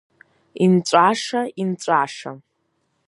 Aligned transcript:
Инҵәаша, 0.63 1.41
инҵәаша! 1.61 2.31